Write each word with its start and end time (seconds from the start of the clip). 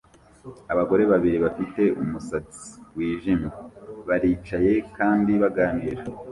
Abagore 0.73 1.03
babiri 1.11 1.37
bafite 1.45 1.81
umusatsi 2.01 2.67
wijimye 2.95 3.49
baricaye 4.07 4.73
kandi 4.97 5.31
baganira 5.41 6.01